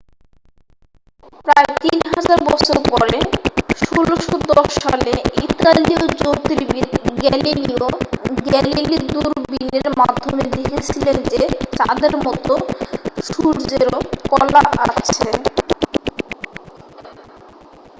[1.45, 3.17] প্রায় তিন হাজার বছর পরে
[3.81, 5.13] 1610 সালে
[5.45, 7.87] ইতালীয় জ্যোতির্বিদ গ্যালিলিও
[8.45, 11.41] গ্যালিলি দূরবীনের মাধ্যমে দেখেছিলেন যে
[11.77, 12.53] চাঁদের মতো
[13.27, 13.99] সূর্যেরও
[14.31, 15.29] কলা আছে